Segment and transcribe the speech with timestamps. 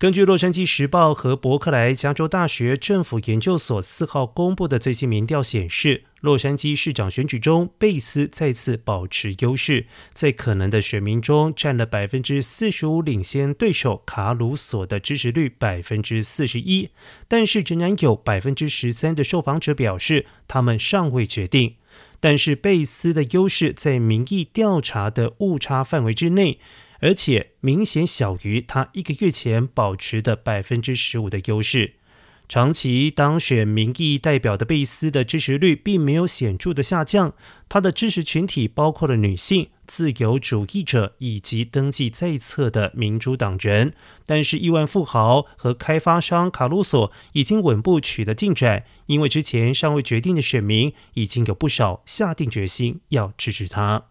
[0.00, 9.84] 根据《洛杉矶时报》和伯克莱加州大学政府研究所四号公布的最新民调显示，洛杉矶市长选举中，贝斯再次保持优势，
[10.14, 16.88] 在可能的选民中占了百分之四十五，领先对手卡鲁索的支持率百分之四十一。
[17.28, 21.74] 但是，仍然有百分之十三的受访者表示，他们尚未决定。
[22.20, 26.58] 但是，贝斯的优势在民意调查的误差范围之内。
[27.00, 31.94] 而且明显小于他一个月前保持的百分之十五的优势。
[32.48, 37.32] 长期当选民意代表的贝斯的支持率并没有显著的下降。
[37.68, 43.94] 他的支持群体包括了女性、自由主义者以及登记在册的民主党人。
[44.26, 54.09] 但是亿万富豪和开发商卡鲁索已经稳步取得进展，因为之前尚未决定的选民已经有不少下定决心要支持他。